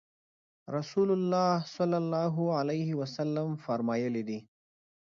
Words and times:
رسول 0.75 1.09
الله 1.17 1.53
صلی 1.75 1.97
الله 2.03 2.35
علیه 2.59 2.89
وسلم 3.01 3.49
فرمایلي 3.65 4.21
دي 4.29 4.39